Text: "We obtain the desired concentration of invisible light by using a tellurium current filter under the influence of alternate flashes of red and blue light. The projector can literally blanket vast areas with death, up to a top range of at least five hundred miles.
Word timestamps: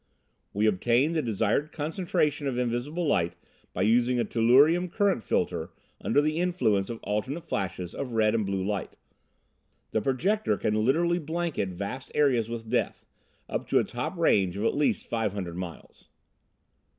"We 0.51 0.65
obtain 0.65 1.13
the 1.13 1.21
desired 1.21 1.71
concentration 1.71 2.47
of 2.47 2.57
invisible 2.57 3.05
light 3.05 3.35
by 3.71 3.83
using 3.83 4.19
a 4.19 4.25
tellurium 4.25 4.89
current 4.91 5.21
filter 5.21 5.73
under 6.03 6.23
the 6.23 6.39
influence 6.39 6.89
of 6.89 6.99
alternate 7.03 7.43
flashes 7.47 7.93
of 7.93 8.13
red 8.13 8.33
and 8.33 8.43
blue 8.43 8.65
light. 8.65 8.95
The 9.91 10.01
projector 10.01 10.57
can 10.57 10.73
literally 10.83 11.19
blanket 11.19 11.69
vast 11.69 12.11
areas 12.15 12.49
with 12.49 12.67
death, 12.67 13.05
up 13.47 13.67
to 13.67 13.77
a 13.77 13.83
top 13.83 14.17
range 14.17 14.57
of 14.57 14.63
at 14.65 14.73
least 14.75 15.07
five 15.07 15.33
hundred 15.33 15.55
miles. 15.57 16.07